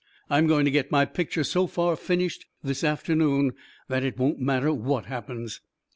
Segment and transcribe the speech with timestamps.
[0.31, 3.51] I am going to get my picture so far finished this afternoon,
[3.87, 5.61] that it won't matter what happens."